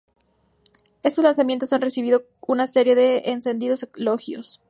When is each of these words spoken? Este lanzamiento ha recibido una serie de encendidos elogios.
Este 1.03 1.21
lanzamiento 1.21 1.67
ha 1.71 1.77
recibido 1.77 2.23
una 2.47 2.65
serie 2.65 2.95
de 2.95 3.21
encendidos 3.25 3.85
elogios. 3.95 4.59